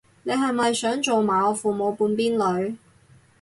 [0.23, 2.75] 你係咪想做埋我父母半邊女